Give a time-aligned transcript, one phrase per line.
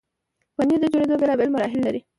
[0.55, 1.99] پنېر د جوړېدو بیلابیل مراحل لري.